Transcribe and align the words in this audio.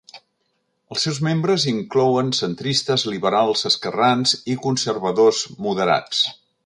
Els 0.93 1.03
seus 1.07 1.17
membres 1.27 1.65
inclouen 1.71 2.31
centristes, 2.39 3.03
liberals, 3.17 3.63
esquerrans 3.71 4.35
i 4.55 4.57
conservadors 4.65 5.45
moderats. 5.67 6.25